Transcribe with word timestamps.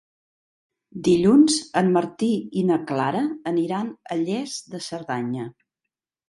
Dilluns 1.07 1.57
en 1.81 1.91
Martí 1.97 2.29
i 2.61 2.63
na 2.69 2.79
Clara 2.93 3.21
aniran 3.53 3.93
a 4.17 4.19
Lles 4.23 4.57
de 4.73 4.83
Cerdanya. 4.87 5.47